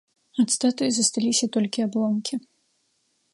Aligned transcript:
Ад 0.43 0.53
статуі 0.53 0.91
засталіся 0.97 1.45
толькі 1.57 1.85
абломкі. 1.87 2.41